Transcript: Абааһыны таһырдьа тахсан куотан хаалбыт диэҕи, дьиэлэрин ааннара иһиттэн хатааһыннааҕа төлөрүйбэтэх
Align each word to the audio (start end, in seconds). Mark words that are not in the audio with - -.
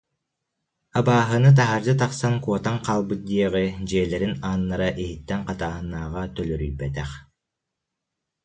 Абааһыны 0.99 1.49
таһырдьа 1.57 1.93
тахсан 2.01 2.33
куотан 2.43 2.77
хаалбыт 2.85 3.19
диэҕи, 3.29 3.65
дьиэлэрин 3.87 4.33
ааннара 4.47 4.89
иһиттэн 5.03 5.41
хатааһыннааҕа 5.47 6.23
төлөрүйбэтэх 6.35 7.09